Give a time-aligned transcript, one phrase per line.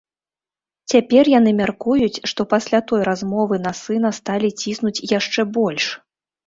[0.93, 5.85] Цяпер яны мяркуюць, што пасля той размовы на сына сталі ціснуць яшчэ больш.